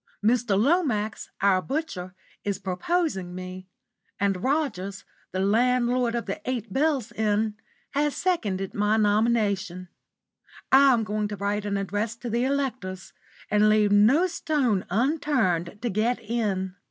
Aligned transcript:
Mr. 0.25 0.59
Lomax, 0.59 1.29
our 1.41 1.61
butcher, 1.61 2.15
is 2.43 2.57
proposing 2.57 3.35
me, 3.35 3.67
and 4.19 4.43
Rogers, 4.43 5.05
the 5.31 5.37
landlord 5.41 6.15
of 6.15 6.25
the 6.25 6.41
Eight 6.49 6.73
Bells 6.73 7.11
Inn, 7.11 7.53
has 7.91 8.17
seconded 8.17 8.73
my 8.73 8.97
nomination. 8.97 9.89
I'm 10.71 11.03
going 11.03 11.27
to 11.27 11.35
write 11.35 11.65
an 11.65 11.77
address 11.77 12.15
to 12.15 12.31
the 12.31 12.43
electors, 12.45 13.13
and 13.51 13.69
leave 13.69 13.91
no 13.91 14.25
stone 14.25 14.87
unturned 14.89 15.79
to 15.83 15.89
get 15.91 16.19
in." 16.19 16.73